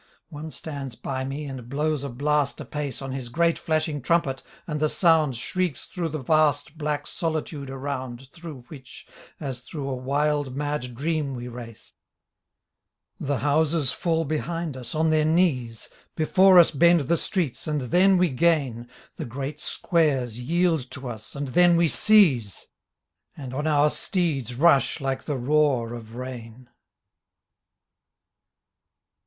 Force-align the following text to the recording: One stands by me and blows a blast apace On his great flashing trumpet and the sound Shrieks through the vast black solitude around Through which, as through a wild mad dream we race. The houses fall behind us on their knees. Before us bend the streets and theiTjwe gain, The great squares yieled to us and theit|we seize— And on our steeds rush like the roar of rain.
One 0.29 0.49
stands 0.49 0.95
by 0.95 1.23
me 1.25 1.45
and 1.45 1.69
blows 1.69 2.03
a 2.03 2.09
blast 2.09 2.59
apace 2.59 3.03
On 3.03 3.11
his 3.11 3.29
great 3.29 3.59
flashing 3.59 4.01
trumpet 4.01 4.41
and 4.65 4.79
the 4.79 4.89
sound 4.89 5.37
Shrieks 5.37 5.85
through 5.85 6.09
the 6.09 6.17
vast 6.17 6.75
black 6.75 7.05
solitude 7.05 7.69
around 7.69 8.27
Through 8.29 8.61
which, 8.67 9.05
as 9.39 9.59
through 9.59 9.87
a 9.87 9.95
wild 9.95 10.55
mad 10.55 10.95
dream 10.95 11.35
we 11.35 11.47
race. 11.47 11.93
The 13.19 13.37
houses 13.41 13.91
fall 13.91 14.25
behind 14.25 14.75
us 14.75 14.95
on 14.95 15.11
their 15.11 15.23
knees. 15.23 15.87
Before 16.15 16.57
us 16.57 16.71
bend 16.71 17.01
the 17.01 17.15
streets 17.15 17.67
and 17.67 17.79
theiTjwe 17.83 18.35
gain, 18.35 18.89
The 19.17 19.25
great 19.25 19.59
squares 19.59 20.39
yieled 20.39 20.89
to 20.93 21.09
us 21.09 21.35
and 21.35 21.47
theit|we 21.49 21.87
seize— 21.87 22.69
And 23.37 23.53
on 23.53 23.67
our 23.67 23.91
steeds 23.91 24.55
rush 24.55 24.99
like 24.99 25.25
the 25.25 25.37
roar 25.37 25.93
of 25.93 26.15
rain. 26.15 26.69